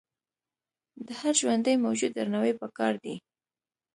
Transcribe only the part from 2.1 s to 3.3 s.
درناوی پکار دی.